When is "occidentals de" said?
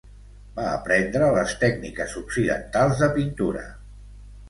2.25-3.15